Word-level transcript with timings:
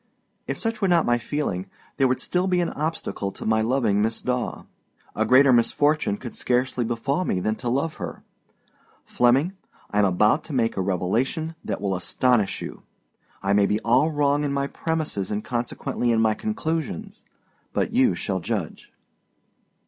If 0.47 0.57
such 0.57 0.81
were 0.81 0.87
not 0.87 1.05
my 1.05 1.19
feeling, 1.19 1.67
there 1.97 2.07
would 2.07 2.19
still 2.19 2.47
be 2.47 2.59
an 2.59 2.71
obstacle 2.71 3.29
to 3.33 3.45
my 3.45 3.61
loving 3.61 4.01
Miss 4.01 4.23
Daw. 4.23 4.63
A 5.15 5.25
greater 5.27 5.53
misfortune 5.53 6.17
could 6.17 6.33
scarcely 6.33 6.83
befall 6.83 7.23
me 7.23 7.39
than 7.39 7.53
to 7.57 7.69
love 7.69 7.97
her. 7.97 8.23
Flemming, 9.05 9.53
I 9.91 9.99
am 9.99 10.05
about 10.05 10.43
to 10.45 10.53
make 10.53 10.75
a 10.75 10.81
revelation 10.81 11.53
that 11.63 11.81
will 11.81 11.93
astonish 11.95 12.63
you. 12.63 12.81
I 13.43 13.53
may 13.53 13.67
be 13.67 13.79
all 13.81 14.09
wrong 14.09 14.43
in 14.43 14.51
my 14.51 14.65
premises 14.65 15.29
and 15.29 15.43
consequently 15.43 16.09
in 16.11 16.19
my 16.19 16.33
conclusions; 16.33 17.23
but 17.71 17.93
you 17.93 18.15
shall 18.15 18.39
judge. 18.39 18.91